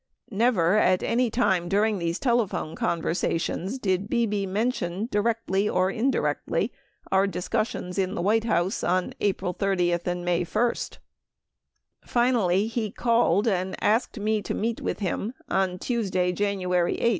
[0.31, 6.73] Never at any time during these telephone conversations did Bebe mention di rectly or indirectly
[7.11, 10.65] our discussions in the White House on April 30, May 1.
[10.67, 10.77] And
[12.03, 17.09] finally he called and asked me to meet with him on Tuesday, January 8.